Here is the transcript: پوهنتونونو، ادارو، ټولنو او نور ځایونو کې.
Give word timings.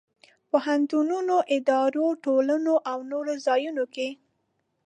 پوهنتونونو، 0.49 1.35
ادارو، 1.55 2.07
ټولنو 2.23 2.73
او 2.91 2.97
نور 3.11 3.25
ځایونو 3.45 3.83
کې. 3.95 4.09